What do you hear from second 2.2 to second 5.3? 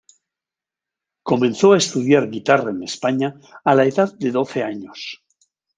guitarra en España a la edad de doce años.